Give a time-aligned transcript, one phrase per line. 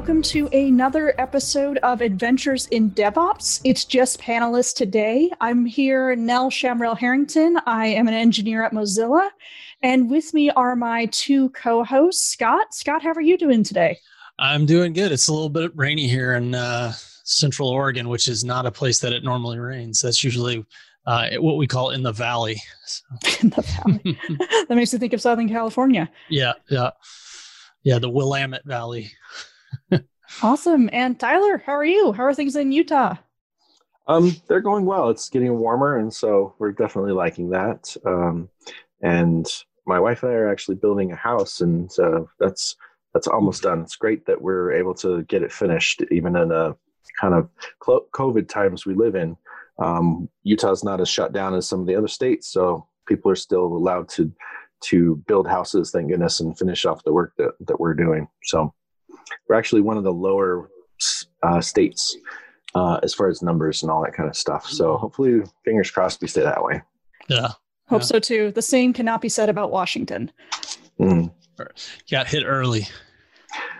[0.00, 3.60] welcome to another episode of Adventures in DevOps.
[3.64, 5.30] It's just panelists today.
[5.42, 7.58] I'm here, Nell Shamrell Harrington.
[7.66, 9.28] I am an engineer at Mozilla.
[9.82, 12.72] And with me are my two co hosts, Scott.
[12.72, 13.98] Scott, how are you doing today?
[14.38, 15.12] I'm doing good.
[15.12, 19.00] It's a little bit rainy here in uh, Central Oregon, which is not a place
[19.00, 20.00] that it normally rains.
[20.00, 20.64] That's usually
[21.04, 22.56] uh, what we call in the valley.
[22.86, 23.04] So.
[23.42, 24.18] in the valley.
[24.66, 26.10] that makes me think of Southern California.
[26.30, 26.92] Yeah, yeah.
[27.82, 29.12] Yeah, the Willamette Valley.
[30.42, 30.90] Awesome.
[30.92, 32.12] And Tyler, how are you?
[32.12, 33.16] How are things in Utah?
[34.06, 35.10] Um, they're going well.
[35.10, 37.96] It's getting warmer, and so we're definitely liking that.
[38.04, 38.48] Um,
[39.02, 39.46] and
[39.86, 42.76] my wife and I are actually building a house, and uh, that's
[43.14, 43.80] that's almost done.
[43.82, 46.76] It's great that we're able to get it finished, even in a
[47.20, 47.48] kind of
[47.86, 49.36] COVID times we live in.
[49.78, 53.36] Um, Utah's not as shut down as some of the other states, so people are
[53.36, 54.32] still allowed to
[54.82, 58.28] to build houses, thank goodness, and finish off the work that that we're doing.
[58.44, 58.74] So
[59.48, 60.70] we're actually one of the lower
[61.42, 62.16] uh, states
[62.74, 64.66] uh, as far as numbers and all that kind of stuff.
[64.66, 66.82] So hopefully, fingers crossed, we stay that way.
[67.28, 67.52] Yeah.
[67.88, 68.06] Hope yeah.
[68.06, 68.52] so too.
[68.52, 70.30] The same cannot be said about Washington.
[70.98, 71.32] Mm.
[72.10, 72.86] Got hit early.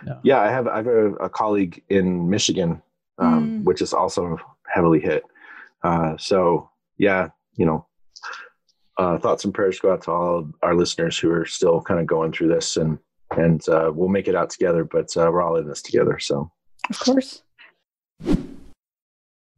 [0.05, 2.81] Yeah, yeah I have I have a, a colleague in Michigan,
[3.17, 3.63] um, mm.
[3.63, 5.23] which is also heavily hit.
[5.83, 7.87] Uh, so yeah, you know,
[8.97, 12.05] uh, thoughts and prayers go out to all our listeners who are still kind of
[12.05, 12.99] going through this and
[13.37, 14.83] and uh, we'll make it out together.
[14.83, 16.19] But uh, we're all in this together.
[16.19, 16.51] So,
[16.89, 17.43] of course.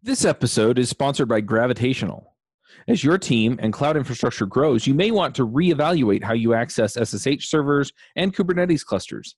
[0.01, 2.33] This episode is sponsored by Gravitational.
[2.87, 6.95] As your team and cloud infrastructure grows, you may want to reevaluate how you access
[6.95, 9.35] SSH servers and Kubernetes clusters.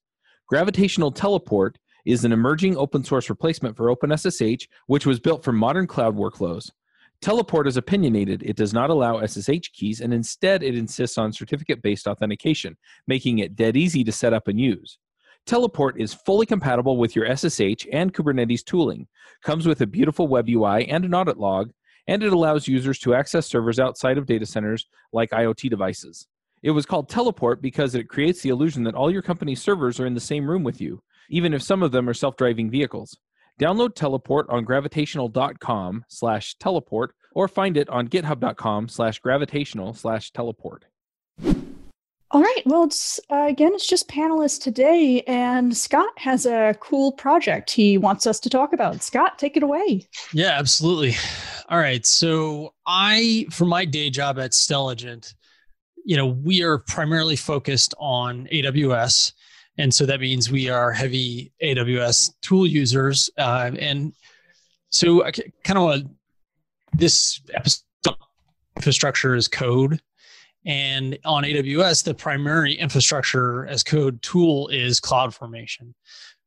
[0.47, 5.87] Gravitational Teleport is an emerging open source replacement for OpenSSH, which was built for modern
[5.87, 6.71] cloud workflows.
[7.21, 8.43] Teleport is opinionated.
[8.43, 13.39] It does not allow SSH keys, and instead it insists on certificate based authentication, making
[13.39, 14.97] it dead easy to set up and use.
[15.45, 19.07] Teleport is fully compatible with your SSH and Kubernetes tooling,
[19.43, 21.71] comes with a beautiful web UI and an audit log,
[22.07, 26.27] and it allows users to access servers outside of data centers like IoT devices.
[26.63, 30.07] It was called Teleport because it creates the illusion that all your company's servers are
[30.07, 33.15] in the same room with you, even if some of them are self driving vehicles.
[33.59, 40.85] Download Teleport on gravitational.com slash teleport or find it on github.com slash gravitational slash teleport.
[42.31, 42.61] All right.
[42.65, 47.97] Well, it's uh, again, it's just panelists today, and Scott has a cool project he
[47.97, 49.01] wants us to talk about.
[49.03, 50.07] Scott, take it away.
[50.33, 51.15] Yeah, absolutely.
[51.69, 52.05] All right.
[52.05, 55.33] So, I, for my day job at Stelligent,
[56.03, 59.31] you know, we are primarily focused on AWS.
[59.77, 63.29] And so that means we are heavy AWS tool users.
[63.37, 64.13] Uh, and
[64.89, 65.31] so I
[65.63, 66.03] kind of
[66.93, 67.83] this episode
[68.75, 70.01] infrastructure as code.
[70.65, 75.93] And on AWS, the primary infrastructure as code tool is CloudFormation.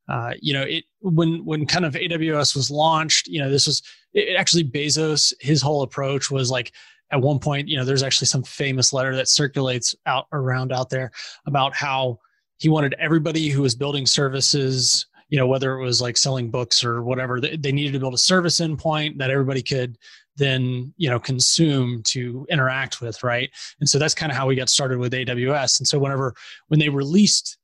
[0.09, 3.83] Uh, you know, it when when kind of AWS was launched, you know, this was
[4.15, 5.35] it, actually Bezos.
[5.41, 6.73] His whole approach was like
[7.11, 10.91] at one point, you know, there's actually some famous letter that circulates out around out
[10.91, 11.11] there
[11.47, 12.19] about how
[12.59, 16.83] he wanted everybody who was building services you know whether it was like selling books
[16.83, 19.97] or whatever they, needed to build a service endpoint that everybody could
[20.37, 23.51] then you know consume to interact with right?
[23.81, 26.35] And so that's kind of how we got started with aws and so whenever
[26.69, 27.59] when they released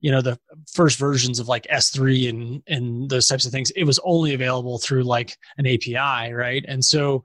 [0.00, 0.38] you know the
[0.72, 4.78] first versions of like s3 and and those types of things it was only available
[4.78, 6.64] through like an api right?
[6.68, 7.24] And so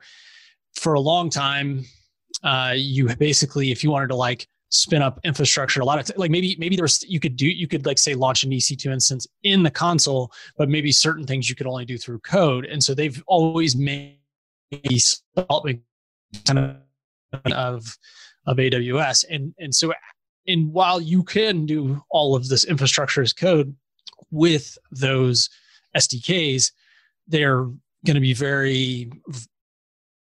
[0.75, 1.85] for a long time
[2.43, 5.81] uh, you basically if you wanted to like spin up infrastructure.
[5.81, 8.13] A lot of t- like maybe maybe there's you could do you could like say
[8.13, 11.97] launch an ec2 instance in the console but maybe certain things you could only do
[11.97, 12.65] through code.
[12.65, 14.19] And so they've always made
[16.45, 16.75] kind of
[17.45, 17.97] of
[18.47, 19.93] of aws and and so
[20.47, 23.75] and while you can do all of this infrastructure as code
[24.31, 25.49] with those
[25.97, 26.71] sdks
[27.27, 27.63] they're
[28.05, 29.11] going to be very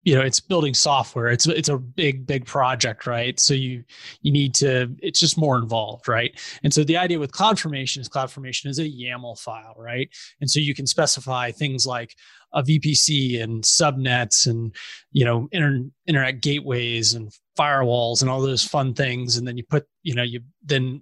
[0.05, 1.27] you know it's building software.
[1.27, 3.37] It's it's a big big project right?
[3.39, 3.83] So you
[4.21, 6.39] you need to it's just more involved right?
[6.63, 10.09] And so the idea with cloudformation is cloudformation is a yaml file right?
[10.39, 12.15] And so you can specify things like
[12.53, 14.73] a vpc and subnets and
[15.11, 19.37] you know inter, internet gateways and firewalls and all those fun things.
[19.37, 21.01] And then you put you know you then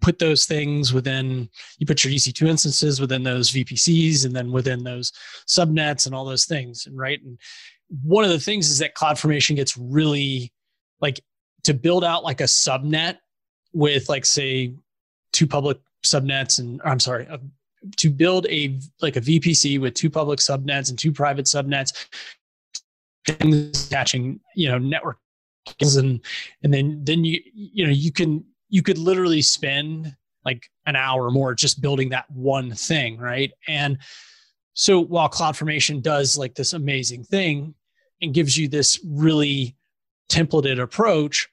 [0.00, 1.48] put those things within
[1.78, 5.10] you put your ec2 instances within those vpcs and then within those
[5.48, 7.20] subnets and all those things and right?
[7.24, 7.38] And
[8.02, 10.52] one of the things is that CloudFormation gets really
[11.00, 11.20] like
[11.64, 13.18] to build out like a subnet
[13.72, 14.74] with like say
[15.32, 17.26] two public subnets and I'm sorry,
[17.96, 22.06] to build a like a VPC with two public subnets and two private subnets,
[23.28, 25.18] attaching you know network
[25.80, 26.20] and
[26.62, 30.14] and then then you you know you can you could literally spend
[30.44, 33.52] like an hour or more just building that one thing, right?
[33.66, 33.98] And
[34.74, 37.74] so while CloudFormation does like this amazing thing
[38.20, 39.76] and gives you this really
[40.28, 41.48] templated approach,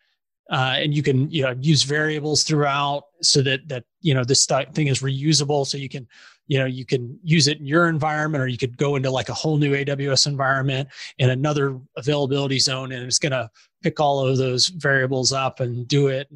[0.51, 4.45] uh, and you can you know use variables throughout so that that you know this
[4.45, 6.05] thing is reusable so you can
[6.47, 9.29] you know you can use it in your environment or you could go into like
[9.29, 10.89] a whole new aws environment
[11.19, 13.49] in another availability zone and it's going to
[13.81, 16.27] pick all of those variables up and do it.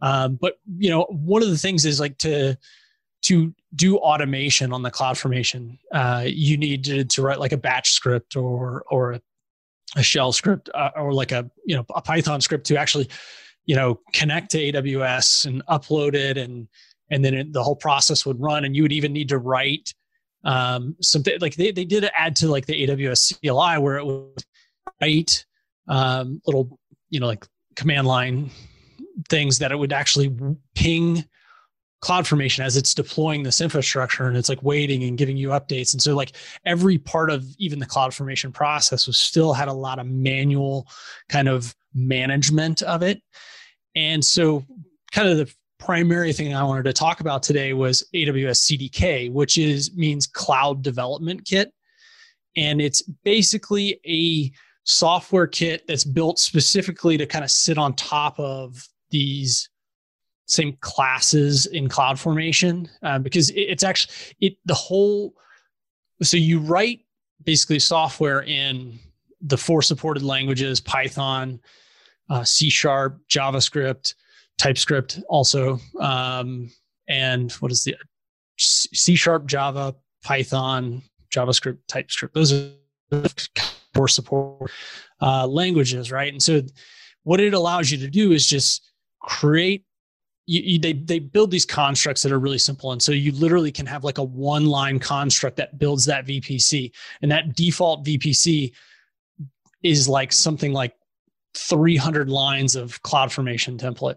[0.00, 2.56] Um, but you know one of the things is like to
[3.22, 7.56] to do automation on the cloud formation uh, you need to, to write like a
[7.56, 9.18] batch script or or
[9.96, 13.08] a, shell script uh, or like a you know a python script to actually
[13.66, 16.68] you know connect to aws and upload it and
[17.10, 18.64] and then it, the whole process would run.
[18.64, 19.92] And you would even need to write
[20.44, 24.42] um, something like they, they did add to like the aws cli where it would
[25.00, 25.44] write
[25.88, 26.78] um, little
[27.10, 27.46] you know like
[27.76, 28.50] command line
[29.28, 30.34] things that it would actually
[30.74, 31.24] ping
[32.00, 35.92] cloud formation as it's deploying this infrastructure and it's like waiting and giving you updates.
[35.92, 36.32] And so like
[36.64, 40.88] every part of even the cloud formation process was still had a lot of manual
[41.28, 43.20] kind of management of it.
[43.94, 44.64] And so
[45.12, 49.56] kind of the primary thing i wanted to talk about today was aws cdk which
[49.56, 51.72] is means cloud development kit.
[52.54, 54.52] And it's basically a
[54.84, 59.69] software kit that's built specifically to kind of sit on top of these
[60.50, 65.34] same classes in cloud formation uh, because it, it's actually it the whole
[66.22, 67.00] so you write
[67.44, 68.98] basically software in
[69.42, 71.60] the four supported languages python
[72.28, 74.14] uh, c sharp javascript
[74.58, 76.70] typescript also um,
[77.08, 77.94] and what is the
[78.58, 82.34] c sharp java python javascript typescript.
[82.34, 82.70] Those are
[83.94, 84.70] four support
[85.20, 86.32] uh, languages right?
[86.32, 86.62] And so
[87.22, 89.84] what it allows you to do is just create
[90.50, 93.70] you, you, they they build these constructs that are really simple, and so you literally
[93.70, 96.90] can have like a one line construct that builds that VPC,
[97.22, 98.72] and that default VPC
[99.84, 100.92] is like something like
[101.54, 104.16] 300 lines of CloudFormation template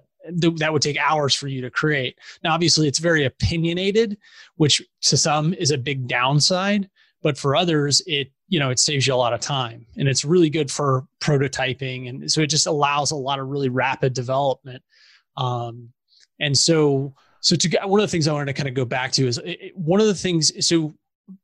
[0.57, 2.17] that would take hours for you to create.
[2.43, 4.17] Now, obviously, it's very opinionated,
[4.55, 6.89] which to some is a big downside,
[7.21, 10.25] but for others, it you know it saves you a lot of time, and it's
[10.25, 14.81] really good for prototyping, and so it just allows a lot of really rapid development.
[15.37, 15.93] Um,
[16.39, 19.11] and so, so to one of the things I wanted to kind of go back
[19.13, 20.65] to is it, one of the things.
[20.65, 20.93] So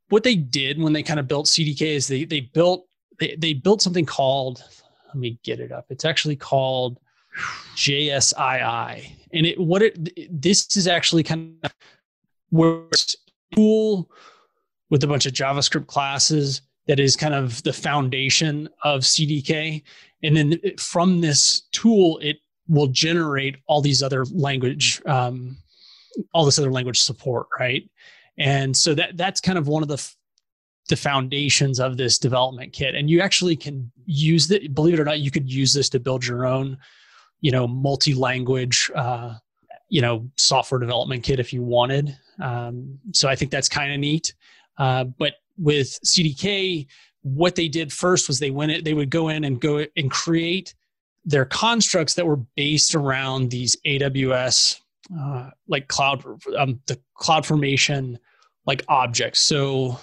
[0.10, 2.88] what they did when they kind of built CDK is they they built
[3.20, 4.64] they, they built something called
[5.08, 5.86] let me get it up.
[5.90, 7.00] It's actually called
[7.76, 11.74] JSII, and it what it this is actually kind of
[12.92, 13.16] it's
[13.54, 14.10] tool
[14.90, 19.84] with a bunch of JavaScript classes that is kind of the foundation of CDK,
[20.24, 22.38] and then from this tool it
[22.69, 25.57] will generate all these other language um,
[26.33, 27.89] all this other language support right?
[28.38, 30.13] And so that that's kind of one of the
[30.88, 32.95] the foundations of this development kit.
[32.95, 36.00] And you actually can use it believe it or not you could use this to
[36.00, 36.77] build your own
[37.42, 39.36] you know multi-language uh,
[39.89, 42.18] you know software development kit if you wanted.
[42.42, 44.33] Um, so i think that's kind of neat.
[44.77, 46.88] Uh, but with cdk
[47.21, 50.09] what they did first was they went it they would go in and go and
[50.09, 50.73] create
[51.26, 54.80] they're constructs that were based around these AWS
[55.18, 56.23] uh, like cloud
[56.57, 58.19] um, the cloud formation
[58.66, 59.40] like objects.
[59.40, 59.99] So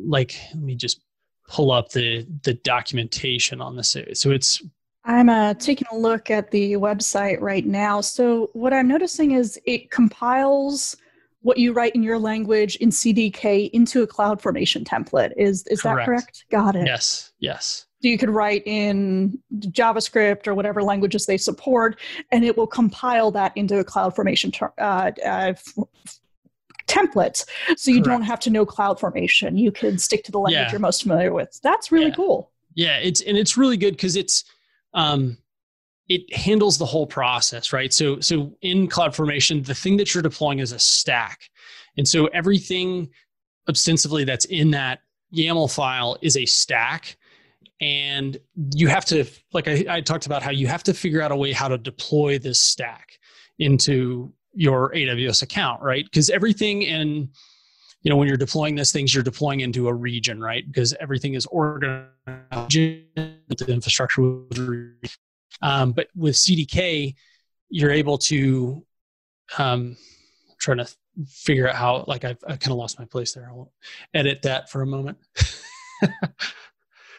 [0.00, 1.00] like let me just
[1.48, 3.96] pull up the the documentation on this.
[4.14, 4.62] So it's
[5.04, 8.00] I'm uh, taking a look at the website right now.
[8.00, 10.96] So what I'm noticing is it compiles
[11.40, 15.32] what you write in your language in CDK into a cloud formation template.
[15.36, 15.98] Is is correct.
[15.98, 16.44] that correct?
[16.50, 16.86] Got it.
[16.86, 17.32] Yes.
[17.38, 21.98] Yes you could write in JavaScript or whatever languages they support,
[22.30, 25.78] and it will compile that into a CloudFormation ter- uh, uh, f-
[26.86, 27.44] template.
[27.76, 28.06] So you Correct.
[28.06, 29.58] don't have to know CloudFormation.
[29.58, 30.70] You can stick to the language yeah.
[30.70, 31.58] you're most familiar with.
[31.62, 32.14] That's really yeah.
[32.14, 32.52] cool.
[32.74, 34.44] Yeah, it's and it's really good because it's
[34.94, 35.36] um,
[36.08, 37.92] it handles the whole process, right?
[37.92, 41.50] So so in CloudFormation, the thing that you're deploying is a stack,
[41.96, 43.10] and so everything
[43.68, 45.00] ostensibly that's in that
[45.34, 47.17] YAML file is a stack
[47.80, 48.38] and
[48.74, 51.36] you have to like I, I, talked about how you have to figure out a
[51.36, 53.18] way how to deploy this stack
[53.58, 56.04] into your aws account right?
[56.04, 57.28] Because everything in
[58.02, 60.66] you know when you're deploying these things you're deploying into a region right?
[60.66, 62.08] Because everything is organized
[62.70, 64.96] the infrastructure
[65.62, 67.14] um, but with cdk
[67.70, 68.84] you're able to
[69.56, 69.96] um,
[70.48, 70.88] I'm trying to
[71.26, 73.48] figure out how like I've, i kind of lost my place there.
[73.48, 73.72] I'll
[74.14, 75.18] edit that for a moment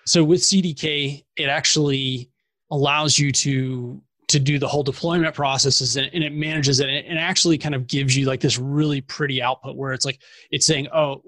[0.09, 2.31] So with CDK, it actually
[2.71, 6.87] allows you to to do the whole deployment processes and, and it manages it.
[6.87, 10.65] And actually kind of gives you like this really pretty output where it's like it's
[10.65, 11.21] saying oh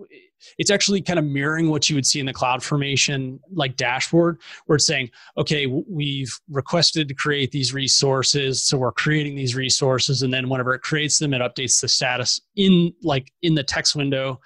[0.57, 4.39] it's actually kind of mirroring what you would see in the cloud formation like dashboard
[4.65, 8.63] where it's saying okay we've requested to create these resources.
[8.63, 12.41] So we're creating these resources and then whenever it creates them it updates the status
[12.55, 14.39] in like in the text window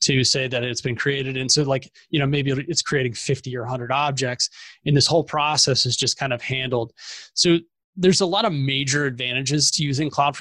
[0.00, 1.36] to say that it's been created.
[1.36, 4.50] And so like you know maybe it's creating 50 or 100 objects
[4.86, 6.92] and this whole process is just kind of handled.
[7.34, 7.58] So
[7.96, 10.36] there's a lot of major advantages to using cloud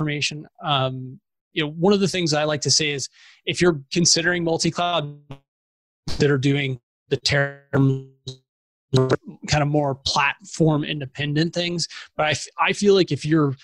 [0.63, 1.19] um,
[1.53, 3.09] you know one of the things i like to say is
[3.45, 5.19] if you're considering multi-cloud
[6.17, 8.11] that are doing the term
[8.95, 13.55] kind of more platform independent things but I, f- I feel like if you're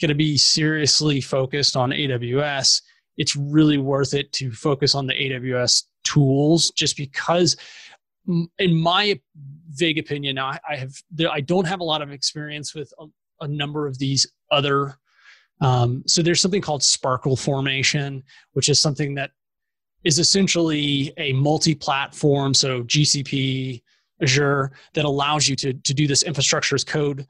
[0.00, 2.82] going to be seriously focused on aws
[3.16, 7.56] it's really worth it to focus on the aws tools just because
[8.58, 9.18] in my
[9.70, 10.92] vague opinion i, I have
[11.30, 13.06] i don't have a lot of experience with a,
[13.44, 14.98] a number of these other
[15.60, 19.30] um, so there's something called SparkleFormation, which is something that
[20.04, 23.82] is essentially a multi-platform, so GCP,
[24.22, 27.26] Azure, that allows you to, to do this infrastructure as code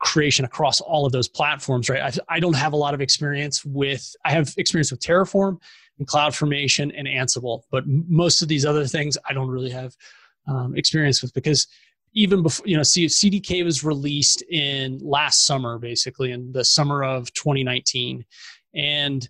[0.00, 2.18] creation across all of those platforms, right?
[2.28, 5.58] I, I don't have a lot of experience with, I have experience with Terraform
[5.98, 9.94] and CloudFormation and Ansible, but most of these other things I don't really have
[10.46, 11.66] um, experience with because
[12.14, 17.32] even before you know cdk was released in last summer basically in the summer of
[17.32, 18.24] 2019
[18.74, 19.28] and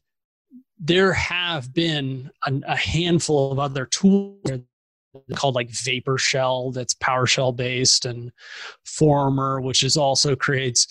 [0.79, 4.41] there have been a, a handful of other tools
[5.35, 8.33] called like VaporShell that's powershell based and
[8.85, 10.87] former which is also creates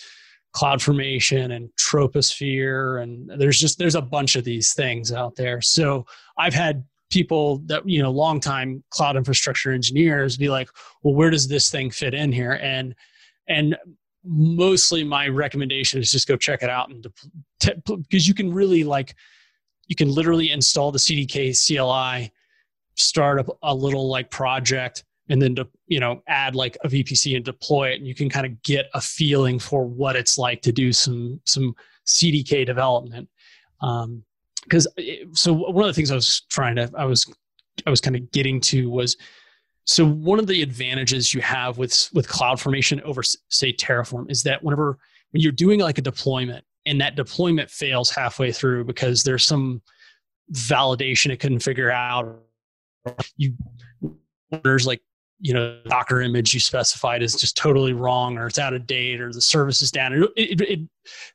[0.53, 5.61] cloud formation and troposphere and there's just there's a bunch of these things out there.
[5.61, 6.05] So
[6.37, 10.69] i've had people that you know long time cloud infrastructure engineers be like
[11.03, 12.53] well where does this thing fit in here?
[12.53, 12.95] And
[13.47, 13.77] and
[14.23, 17.07] mostly my recommendation is just go check it out and
[17.85, 19.15] because you can really like
[19.87, 22.31] you can literally install the cdk cli
[22.95, 27.35] start up a little like project and then to you know add like a vpc
[27.35, 30.61] and deploy it and you can kind of get a feeling for what it's like
[30.61, 31.73] to do some some
[32.05, 33.29] cdk development.
[33.81, 34.23] Um,
[34.63, 34.87] because
[35.33, 37.31] so one of the things I was trying to I was
[37.87, 39.17] I was kind of getting to was
[39.85, 44.43] so one of the advantages you have with with cloud formation over say terraform is
[44.43, 44.99] that whenever
[45.31, 49.81] when you're doing like a deployment and that deployment fails halfway through because there's some
[50.51, 52.39] validation it couldn't figure out
[53.37, 53.55] you
[54.63, 55.01] there's like
[55.39, 59.19] you know docker image you specified is just totally wrong or it's out of date
[59.19, 60.29] or the service is down it,
[60.61, 60.87] it,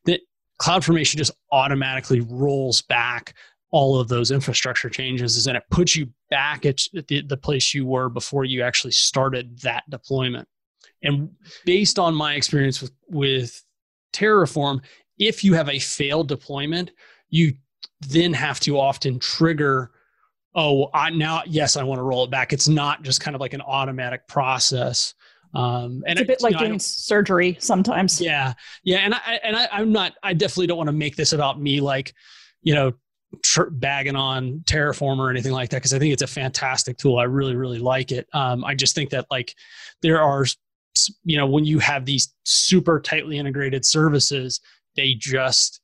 [0.06, 0.20] it,
[0.60, 3.34] CloudFormation just automatically rolls back
[3.70, 7.84] all of those infrastructure changes and it puts you back at the, the place you
[7.84, 10.48] were before you actually started that deployment.
[11.02, 11.30] And
[11.64, 13.62] based on my experience with, with
[14.12, 14.80] Terraform,
[15.18, 16.92] if you have a failed deployment,
[17.28, 17.54] you
[18.00, 19.90] then have to often trigger
[20.56, 23.40] oh I, now yes i want to roll it back it's not just kind of
[23.40, 25.14] like an automatic process
[25.54, 28.20] um, and it's a bit like know, doing surgery sometimes.
[28.20, 28.52] Yeah,
[28.84, 30.12] yeah, and I and I, I'm not.
[30.22, 32.12] I definitely don't want to make this about me, like
[32.62, 32.92] you know,
[33.42, 37.18] tr- bagging on Terraform or anything like that, because I think it's a fantastic tool.
[37.18, 38.28] I really, really like it.
[38.34, 39.54] Um, I just think that like
[40.02, 40.44] there are,
[41.24, 44.60] you know, when you have these super tightly integrated services,
[44.94, 45.80] they just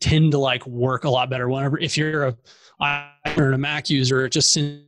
[0.00, 1.48] tend to like work a lot better.
[1.48, 2.36] Whenever if you're a
[3.36, 4.86] or a Mac user, it just than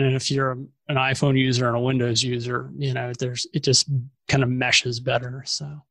[0.00, 2.70] if you're an iPhone user and a Windows user.
[2.76, 3.90] You know, there's it just
[4.28, 5.42] kind of meshes better.
[5.46, 5.82] So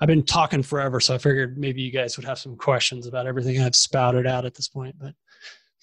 [0.00, 3.26] I've been talking forever, so I figured maybe you guys would have some questions about
[3.26, 4.96] everything I've spouted out at this point.
[4.98, 5.14] But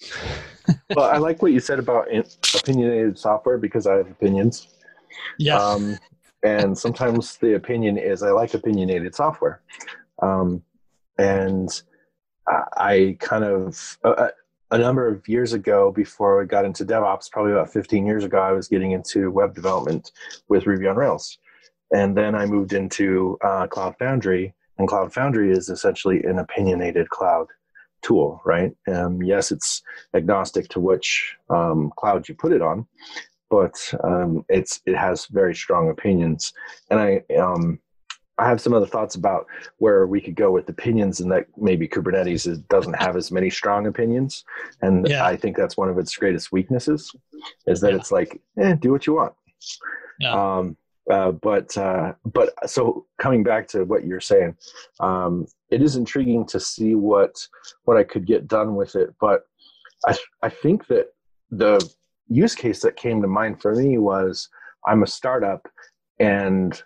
[0.96, 2.08] well, I like what you said about
[2.54, 4.68] opinionated software because I have opinions.
[5.38, 5.58] Yeah.
[5.58, 5.98] Um,
[6.44, 9.60] and sometimes the opinion is I like opinionated software.
[10.20, 10.62] Um,
[11.18, 11.70] and
[12.46, 14.28] I kind of, uh,
[14.70, 18.38] a number of years ago, before I got into DevOps, probably about 15 years ago,
[18.38, 20.12] I was getting into web development
[20.48, 21.38] with Ruby on Rails.
[21.92, 27.08] And then I moved into uh, Cloud Foundry, and Cloud Foundry is essentially an opinionated
[27.08, 27.48] cloud
[28.02, 28.72] tool, right?
[28.86, 29.82] Um, yes, it's
[30.14, 32.86] agnostic to which um, cloud you put it on,
[33.50, 36.52] but um, it's it has very strong opinions.
[36.90, 37.80] And I um,
[38.38, 39.46] I have some other thoughts about
[39.78, 43.50] where we could go with opinions, and that maybe Kubernetes is, doesn't have as many
[43.50, 44.44] strong opinions,
[44.82, 45.24] and yeah.
[45.24, 47.12] I think that's one of its greatest weaknesses,
[47.66, 47.96] is that yeah.
[47.96, 49.34] it's like, eh, do what you want.
[50.20, 50.32] Yeah.
[50.32, 50.76] Um,
[51.10, 54.54] uh, but uh, but so coming back to what you're saying,
[55.00, 57.34] um, it is intriguing to see what
[57.84, 59.14] what I could get done with it.
[59.20, 59.44] But
[60.06, 61.06] I I think that
[61.50, 61.80] the
[62.28, 64.48] use case that came to mind for me was
[64.86, 65.66] I'm a startup
[66.20, 66.80] and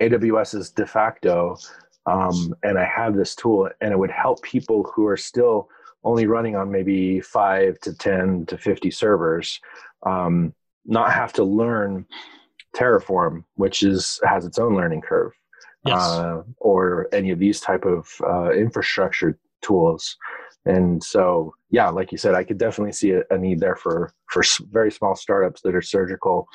[0.00, 1.56] AWS is de facto,
[2.06, 5.68] um, and I have this tool, and it would help people who are still
[6.04, 9.60] only running on maybe five to 10 to 50 servers
[10.04, 10.54] um,
[10.86, 12.06] not have to learn
[12.76, 15.32] Terraform, which is has its own learning curve,
[15.84, 15.98] yes.
[15.98, 20.16] uh, or any of these type of uh, infrastructure tools.
[20.64, 24.12] And so, yeah, like you said, I could definitely see a, a need there for
[24.26, 26.46] for very small startups that are surgical.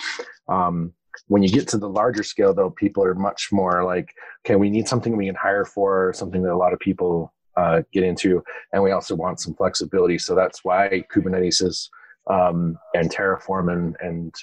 [0.48, 0.94] Um,
[1.28, 4.14] when you get to the larger scale, though, people are much more like,
[4.46, 7.82] okay, we need something we can hire for, something that a lot of people uh,
[7.92, 10.18] get into, and we also want some flexibility.
[10.18, 11.90] So that's why Kubernetes is
[12.30, 14.34] um, and Terraform and and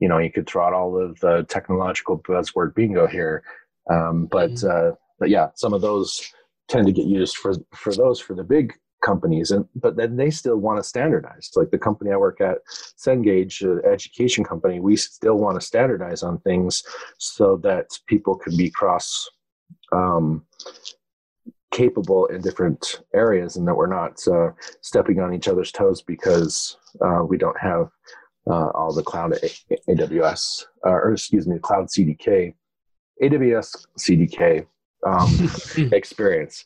[0.00, 3.42] you know you could throw out all of the technological buzzword bingo here,
[3.90, 4.90] um, but mm-hmm.
[4.90, 6.22] uh, but yeah, some of those
[6.68, 10.30] tend to get used for for those for the big companies and but then they
[10.30, 11.50] still want to standardize.
[11.54, 16.22] Like the company i work at cengage uh, education company we still want to standardize
[16.22, 16.82] on things
[17.18, 19.28] so that people can be cross
[19.92, 20.44] um,
[21.70, 24.50] capable in different areas and that we're not uh,
[24.80, 27.90] stepping on each other's toes because uh, we don't have
[28.48, 32.54] uh, all the cloud A- aws uh, or excuse me cloud cdk
[33.22, 34.66] aws cdk
[35.06, 36.64] um, experience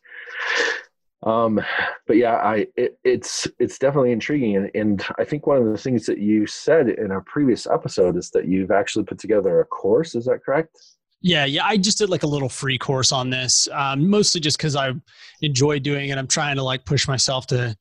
[1.24, 1.60] um,
[2.06, 5.78] but yeah i it, it's it's definitely intriguing and, and i think one of the
[5.78, 9.64] things that you said in a previous episode is that you've actually put together a
[9.64, 10.76] course is that correct
[11.22, 11.64] yeah, yeah.
[11.64, 14.92] I just did like a little free course on this, um, mostly just because I
[15.40, 16.18] enjoy doing it.
[16.18, 17.76] I'm trying to like push myself to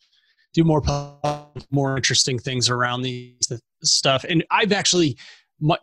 [0.53, 0.81] do more
[1.71, 3.51] more interesting things around these
[3.83, 4.24] stuff.
[4.29, 5.17] And I've actually,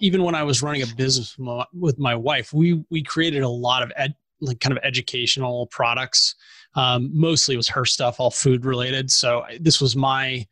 [0.01, 1.37] even when I was running a business
[1.73, 6.37] with my wife, we we created a lot of ed, like kind of educational products.
[6.79, 9.11] Um, mostly was her stuff, all food related.
[9.11, 10.47] So this was my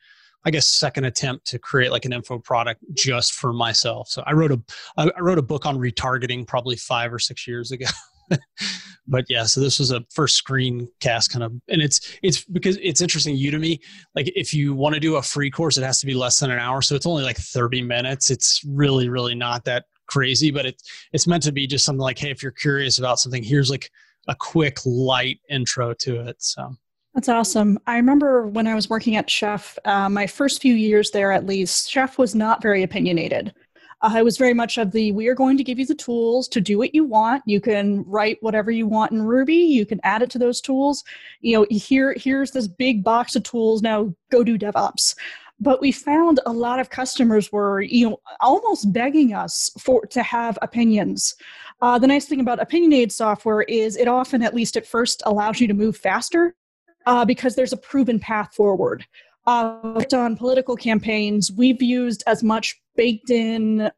[0.44, 4.08] I guess second attempt to create like an info product just for myself.
[4.08, 4.60] So I wrote a
[4.96, 7.86] I wrote a book on retargeting probably five or six years ago.
[9.08, 13.00] but yeah, so this was a first screencast kind of, and it's it's because it's
[13.00, 13.36] interesting.
[13.36, 13.80] Udemy,
[14.14, 16.50] like if you want to do a free course, it has to be less than
[16.50, 18.30] an hour, so it's only like thirty minutes.
[18.30, 22.18] It's really really not that crazy, but it's it's meant to be just something like,
[22.18, 23.90] hey, if you're curious about something, here's like
[24.28, 26.36] a quick light intro to it.
[26.38, 26.76] So
[27.14, 27.78] that's awesome.
[27.86, 31.46] I remember when I was working at Chef, uh, my first few years there at
[31.46, 33.54] least, Chef was not very opinionated.
[34.02, 36.46] Uh, I was very much of the we are going to give you the tools
[36.48, 37.42] to do what you want.
[37.46, 39.54] You can write whatever you want in Ruby.
[39.54, 41.02] You can add it to those tools.
[41.40, 43.80] You know, here here's this big box of tools.
[43.80, 45.16] Now go do DevOps.
[45.58, 50.22] But we found a lot of customers were you know almost begging us for to
[50.22, 51.34] have opinions.
[51.82, 55.60] Uh, the nice thing about opinionated software is it often, at least at first, allows
[55.60, 56.54] you to move faster
[57.04, 59.04] uh, because there's a proven path forward.
[59.46, 63.90] Uh, on political campaigns, we've used as much baked in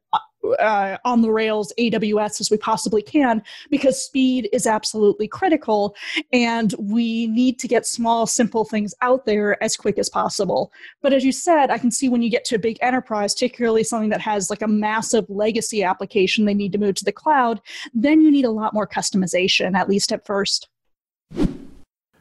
[0.58, 5.94] uh, on the rails AWS as we possibly can because speed is absolutely critical
[6.32, 10.72] and we need to get small, simple things out there as quick as possible.
[11.02, 13.84] But as you said, I can see when you get to a big enterprise, particularly
[13.84, 17.60] something that has like a massive legacy application they need to move to the cloud,
[17.94, 20.68] then you need a lot more customization, at least at first.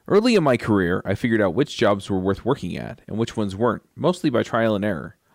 [0.09, 3.35] Early in my career, I figured out which jobs were worth working at and which
[3.35, 5.16] ones weren't, mostly by trial and error.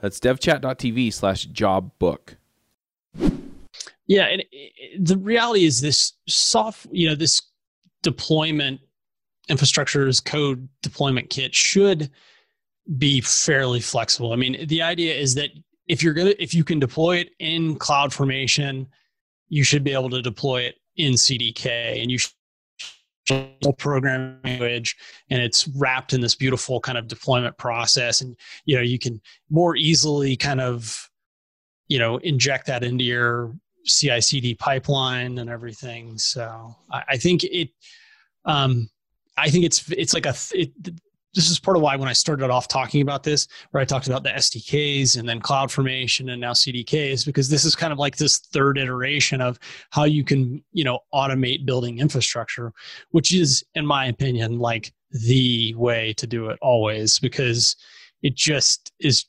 [0.00, 2.36] That's devchat.tv slash jobbook.
[4.06, 4.42] Yeah, and
[4.98, 7.42] the reality is this soft, you know, this
[8.02, 8.80] deployment
[9.48, 12.10] infrastructure's code deployment kit should
[12.98, 14.32] be fairly flexible.
[14.32, 15.50] I mean, the idea is that
[15.86, 18.86] if you're gonna if you can deploy it in CloudFormation,
[19.48, 22.18] you should be able to deploy it in CDK, and you
[23.78, 24.96] programming language
[25.30, 28.20] and it's wrapped in this beautiful kind of deployment process.
[28.20, 31.08] And you know you can more easily kind of
[31.88, 36.18] you know inject that into your ci cd pipeline and everything.
[36.18, 37.70] So i, I think it
[38.44, 38.88] um
[39.36, 40.70] i think it's it's like a it,
[41.34, 44.08] this is part of why when I started off talking about this, where I talked
[44.08, 48.16] about the SDKs and then CloudFormation and now CDKs, because this is kind of like
[48.16, 49.58] this third iteration of
[49.90, 52.72] how you can, you know, automate building infrastructure,
[53.10, 57.76] which is, in my opinion, like the way to do it always, because
[58.22, 59.26] it just is,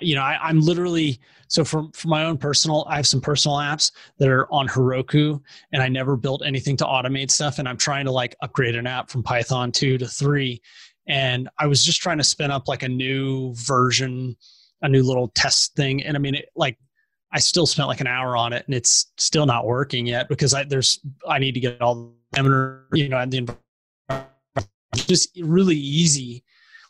[0.00, 3.58] you know, I, I'm literally so for, for my own personal i have some personal
[3.58, 5.40] apps that are on heroku
[5.72, 8.86] and i never built anything to automate stuff and i'm trying to like upgrade an
[8.86, 10.60] app from python 2 to 3
[11.06, 14.36] and i was just trying to spin up like a new version
[14.82, 16.02] a new little test thing.
[16.02, 16.78] And i mean it, like
[17.32, 20.54] i still spent like an hour on it and it's still not working yet because
[20.54, 23.56] i there's i need to get all the you know and the
[24.94, 26.44] just really easy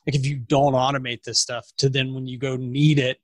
[0.06, 3.18] like if you don't automate this stuff to then when you go need it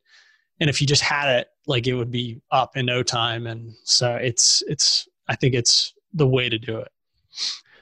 [0.60, 3.46] and if you just had it like it would be up in no time.
[3.46, 6.88] And so it's it's i think it's the way to do it.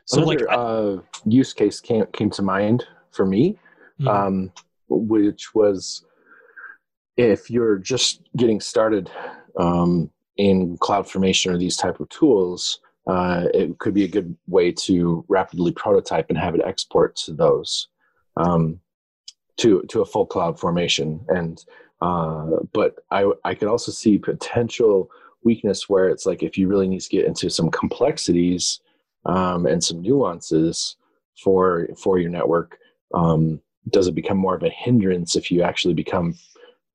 [0.04, 3.58] So Another, like uh, use case came, came to mind for me
[4.00, 4.08] mm-hmm.
[4.08, 4.52] um,
[4.88, 6.04] which was
[7.16, 9.10] if you're just getting started
[9.58, 14.36] um, in cloud formation or these type of tools uh, it could be a good
[14.46, 17.88] way to rapidly prototype and have it export to those
[18.36, 18.80] um,
[19.56, 21.64] to to a full cloud formation and
[22.00, 25.10] uh, but I I could also see potential
[25.44, 28.80] weakness where it's like if you really need to get into some complexities
[29.24, 30.96] um, and some nuances
[31.42, 32.78] for for your network,
[33.14, 36.34] um, does it become more of a hindrance if you actually become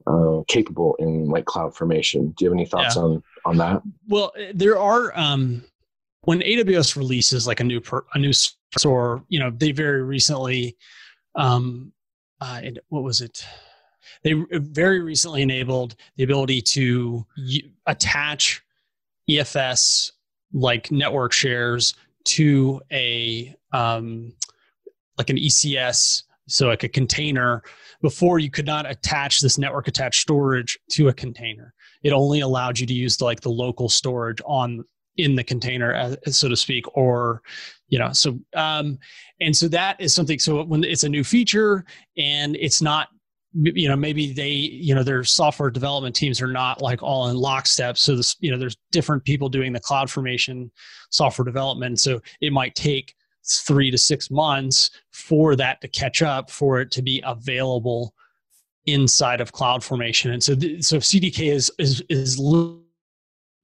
[0.07, 2.29] uh, capable in like cloud formation?
[2.37, 3.01] Do you have any thoughts yeah.
[3.01, 3.81] on on that?
[4.07, 5.63] Well, there are um,
[6.21, 8.31] when AWS releases like a new per, a new
[8.85, 10.77] or you know they very recently
[11.35, 11.91] um,
[12.41, 13.45] uh, what was it?
[14.23, 17.25] They very recently enabled the ability to
[17.85, 18.63] attach
[19.29, 20.11] EFS
[20.53, 24.33] like network shares to a um,
[25.17, 27.63] like an ECS, so like a container.
[28.01, 31.73] Before you could not attach this network attached storage to a container.
[32.03, 34.83] It only allowed you to use the, like the local storage on
[35.15, 37.41] in the container, as, so to speak, or
[37.93, 38.97] you know so um
[39.39, 41.85] and so that is something so when it's a new feature
[42.17, 43.09] and it's not
[43.53, 47.35] you know maybe they you know their software development teams are not like all in
[47.37, 47.97] lockstep.
[47.97, 50.71] So this you know there's different people doing the cloud formation
[51.09, 51.99] software development.
[51.99, 56.91] So it might take three to six months for that to catch up for it
[56.91, 58.13] to be available
[58.85, 60.31] inside of cloud formation.
[60.31, 62.39] And so th- so cdk is is is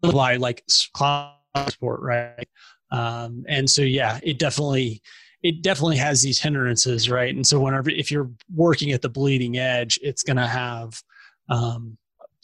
[0.03, 1.35] like cloud
[1.67, 2.47] support right?
[2.91, 5.01] Um, and so yeah it definitely
[5.41, 7.35] it definitely has these hindrances right?
[7.35, 11.01] And so whenever if you're working at the bleeding edge it's going to have
[11.49, 11.97] um,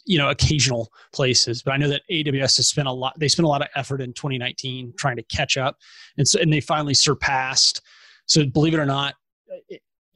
[0.04, 1.62] you know occasional places.
[1.62, 4.00] But i know that aws has spent a lot they spent a lot of effort
[4.00, 5.76] in 2019 trying to catch up.
[6.16, 7.82] And so and they finally surpassed.
[8.26, 9.14] So believe it or not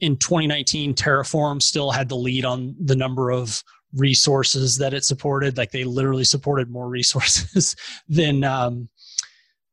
[0.01, 3.63] in 2019 terraform still had the lead on the number of
[3.93, 5.57] resources that it supported.
[5.57, 7.75] Like they literally supported more resources
[8.09, 8.89] than um,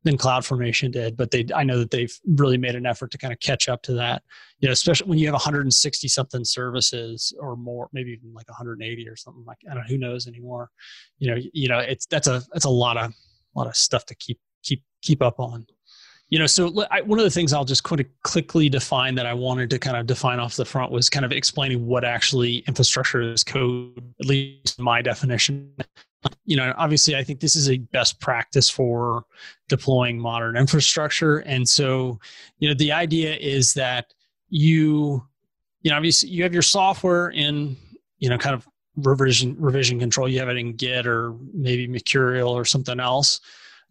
[0.08, 3.32] than CloudFormation did, but they I know that they've really made an effort to kind
[3.32, 4.22] of catch up to that.
[4.60, 9.08] You know, especially when you have 160 something services or more, maybe even like 180
[9.08, 10.70] or something like I don't know who knows anymore.
[11.18, 14.06] You know, you know it's that's a that's a lot of a lot of stuff
[14.06, 15.66] to keep keep keep up on.
[16.30, 19.24] You know, so I, one of the things I'll just kind of quickly define that
[19.24, 22.58] I wanted to kind of define off the front was kind of explaining what actually
[22.68, 25.72] infrastructure is code, at least my definition.
[26.44, 29.24] You know obviously i think this is a best practice for
[29.68, 31.38] deploying modern infrastructure.
[31.38, 32.18] And so
[32.58, 34.12] you know the idea is that
[34.48, 35.24] you
[35.82, 37.76] you know obviously you have your software in
[38.18, 40.28] you know kind of revision revision control.
[40.28, 43.40] You have it in git or maybe mercurial or something else.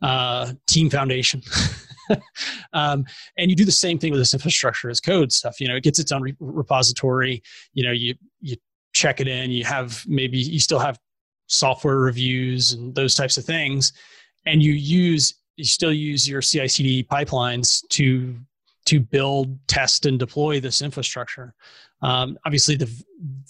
[0.02, 1.42] Uh, team foundation
[2.74, 3.06] um,
[3.38, 5.84] and you do the same thing with this infrastructure as code stuff you know it
[5.84, 7.42] gets its own re- repository
[7.74, 8.56] you know you you
[8.94, 11.00] check it in you have maybe you still have
[11.48, 13.94] software reviews and those types of things
[14.46, 18.36] and you use you still use your CI/CD pipelines to
[18.88, 21.54] to build, test, and deploy this infrastructure.
[22.02, 22.90] Um, obviously, the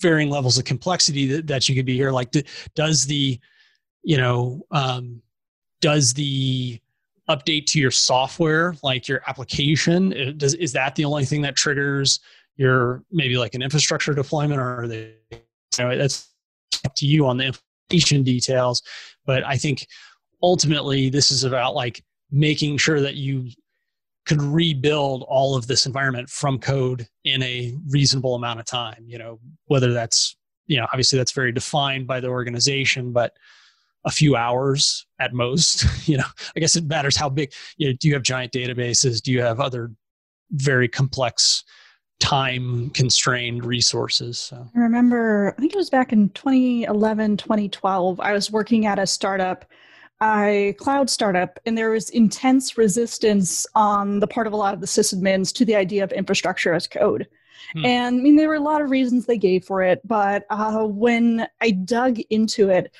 [0.01, 2.33] varying levels of complexity that, that you could be here, like
[2.73, 3.39] does the,
[4.01, 5.21] you know, um,
[5.79, 6.79] does the
[7.29, 11.55] update to your software, like your application, uh, does is that the only thing that
[11.55, 12.19] triggers
[12.55, 15.13] your maybe like an infrastructure deployment, or are they?
[15.31, 15.39] You
[15.83, 16.29] know, that's
[16.85, 18.81] up to you on the implementation details
[19.25, 19.87] but i think
[20.43, 23.49] ultimately this is about like making sure that you
[24.25, 29.17] could rebuild all of this environment from code in a reasonable amount of time you
[29.17, 30.35] know whether that's
[30.65, 33.33] you know obviously that's very defined by the organization but
[34.07, 37.93] a few hours at most you know i guess it matters how big you know
[37.99, 39.91] do you have giant databases do you have other
[40.51, 41.63] very complex
[42.19, 44.39] time constrained resources.
[44.39, 44.67] So.
[44.75, 49.05] I remember, I think it was back in 2011, 2012, I was working at a
[49.05, 49.65] startup,
[50.21, 54.81] a cloud startup, and there was intense resistance on the part of a lot of
[54.81, 57.27] the sysadmins to the idea of infrastructure as code.
[57.73, 57.85] Hmm.
[57.85, 60.85] And I mean, there were a lot of reasons they gave for it, but uh,
[60.85, 62.95] when I dug into it,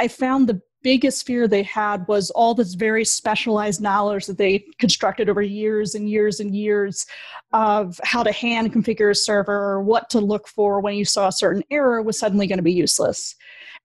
[0.00, 4.64] I found the biggest fear they had was all this very specialized knowledge that they
[4.78, 7.04] constructed over years and years and years
[7.52, 11.28] of how to hand configure a server or what to look for when you saw
[11.28, 13.36] a certain error was suddenly going to be useless.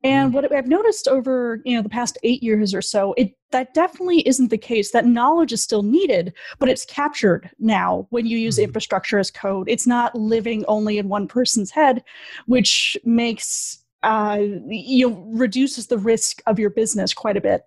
[0.05, 0.35] And mm.
[0.35, 4.25] what I've noticed over you know the past eight years or so, it that definitely
[4.25, 4.91] isn't the case.
[4.91, 8.65] That knowledge is still needed, but it's captured now when you use mm-hmm.
[8.65, 9.67] infrastructure as code.
[9.67, 12.05] It's not living only in one person's head,
[12.45, 14.37] which makes uh,
[14.67, 17.63] you know reduces the risk of your business quite a bit.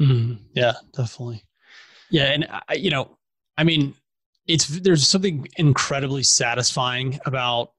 [0.00, 1.42] Mm, yeah, definitely.
[2.10, 3.18] Yeah, and I, you know,
[3.58, 3.94] I mean,
[4.46, 7.72] it's there's something incredibly satisfying about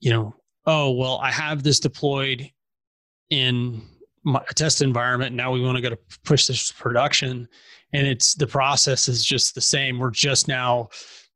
[0.00, 0.34] you know,
[0.66, 2.50] oh well, I have this deployed
[3.30, 3.82] in
[4.24, 5.36] my test environment.
[5.36, 7.46] Now we want to go to push this to production,
[7.92, 9.98] and it's the process is just the same.
[9.98, 10.88] We're just now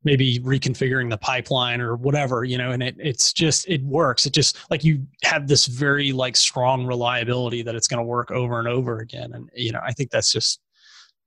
[0.07, 4.25] maybe reconfiguring the pipeline or whatever you know and it, it's just it works.
[4.25, 8.31] It just like you have this very like strong reliability that it's going to work
[8.31, 9.33] over and over again.
[9.33, 10.61] And you know i think that's just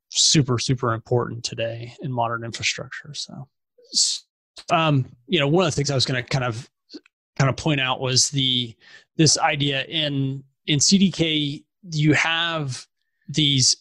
[0.08, 3.12] super super important today in modern infrastructure.
[3.12, 3.46] So
[4.70, 6.68] um you know one of the things i was going to kind of
[7.38, 8.74] kind of point out was the
[9.16, 12.86] this idea in in cdk you have
[13.28, 13.76] these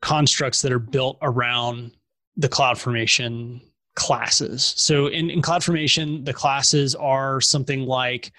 [0.00, 1.90] constructs that are built around
[2.36, 3.60] the cloud formation
[3.98, 4.74] classes.
[4.76, 8.30] So in, in CloudFormation, the classes are something like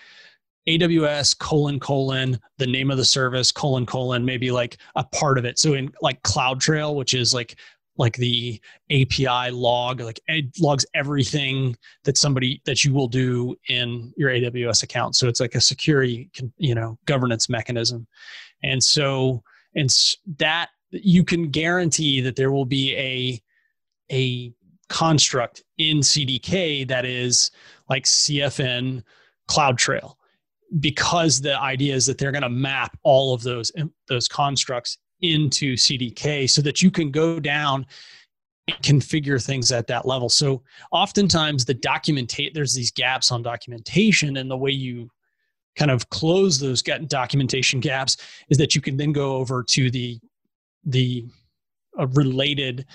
[0.67, 5.43] AWS colon colon the name of the service colon colon maybe like a part of
[5.43, 5.60] it.
[5.60, 7.58] So in like CloudTrail, which is like
[7.98, 14.13] like the API log, like it logs everything that somebody that you will do in
[14.15, 15.17] your AWS account.
[15.17, 18.08] So it's like a security, you know, governance mechanism,
[18.63, 19.43] and so
[19.76, 19.89] and
[20.38, 23.41] that you can guarantee that there will be a
[24.12, 24.54] a
[24.89, 27.52] construct in CDK that is
[27.89, 29.04] like CFN
[29.49, 30.15] CloudTrail
[30.80, 33.71] because the idea is that they're going to map all of those
[34.08, 37.86] those constructs into CDK so that you can go down
[38.67, 40.30] and configure things at that level.
[40.30, 45.10] So oftentimes the documentate there's these gaps on documentation and the way you
[45.75, 48.17] kind of close those documentation gaps
[48.49, 50.19] is that you can then go over to the
[50.86, 51.25] the
[51.99, 52.86] uh, related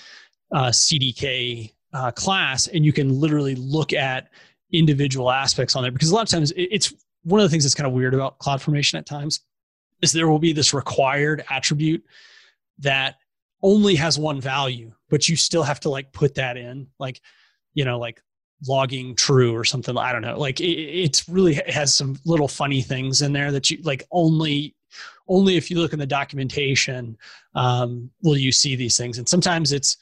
[0.52, 4.28] uh, CDK uh, class and you can literally look at
[4.72, 5.92] individual aspects on there.
[5.92, 8.38] Because a lot of times it's one of the things that's kind of weird about
[8.38, 9.40] cloud formation at times
[10.02, 12.04] is there will be this required attribute
[12.78, 13.16] that
[13.62, 17.20] only has one value but you still have to like put that in like
[17.72, 18.20] you know like
[18.66, 19.96] logging true or something.
[19.96, 20.38] I don't know.
[20.38, 24.74] Like it, it's really has some little funny things in there that you like only
[25.26, 27.16] only if you look in the documentation
[27.54, 29.18] um, will you see these things.
[29.18, 29.96] And sometimes it's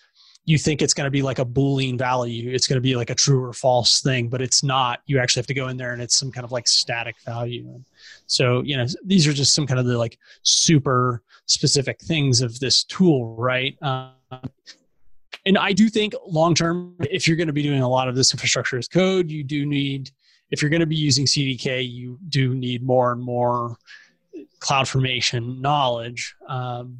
[0.45, 3.11] you think it's going to be like a boolean value it's going to be like
[3.11, 5.01] a true or false thing but it's not.
[5.07, 7.81] You actually have to go in there and it's some kind of like static value.
[8.27, 12.59] So you know these are just some kind of the like super specific things of
[12.61, 13.77] this tool right?
[13.83, 14.13] Um,
[15.45, 18.15] and i do think long term if you're going to be doing a lot of
[18.15, 20.11] this infrastructure as code you do need
[20.51, 23.77] if you're going to be using cdk you do need more and more
[24.61, 26.35] cloud formation knowledge.
[26.49, 26.99] Um,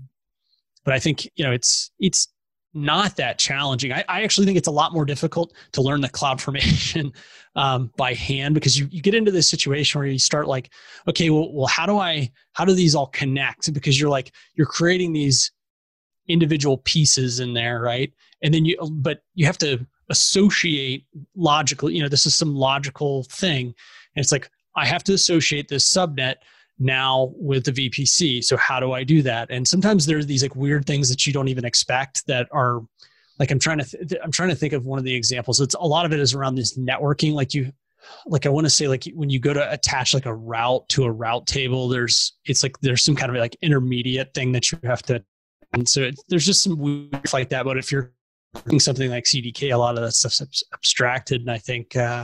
[0.85, 2.29] but i think you know it's it's
[2.75, 3.93] not that challenging.
[3.93, 7.13] I, I, actually think it's a lot more difficult to learn the cloud formation
[7.55, 10.71] um, by hand because you, you get into this situation where you start like,
[11.09, 13.73] okay, well, well, how do I, how do these all connect?
[13.73, 15.53] Because you're like, you're creating these
[16.29, 18.13] individual pieces in there, right?
[18.43, 21.05] And then you, but you have to associate
[21.35, 23.67] logically, you know, this is some logical thing.
[23.67, 26.37] And it's like, I have to associate this subnet
[26.79, 28.43] now with the VPC.
[28.45, 29.51] So how do I do that?
[29.51, 32.83] And sometimes there's these like weird things that you don't even expect that are
[33.39, 35.61] like I'm trying to th- I'm trying to think of one of the examples.
[35.61, 37.33] It's a lot of it is around this networking.
[37.33, 37.73] Like you,
[38.27, 41.05] like I want to say like when you go to attach like a route to
[41.05, 44.79] a route table, there's it's like there's some kind of like intermediate thing that you
[44.85, 45.25] have to.
[45.73, 47.65] And so it, there's just some weird like that.
[47.65, 48.13] But if you're
[48.67, 51.97] doing something like CDK, a lot of that stuff's abstracted, and I think.
[51.97, 52.21] Uh,